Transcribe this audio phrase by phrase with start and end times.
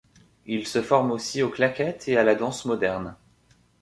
[0.47, 3.15] Il se forme aussi aux claquettes et à la danse moderne.